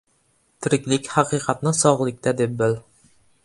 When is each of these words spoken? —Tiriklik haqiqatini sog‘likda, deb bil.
—Tiriklik 0.67 1.11
haqiqatini 1.17 1.75
sog‘likda, 1.83 2.37
deb 2.43 2.61
bil. 2.65 2.79